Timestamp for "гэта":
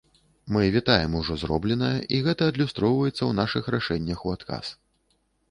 2.29-2.49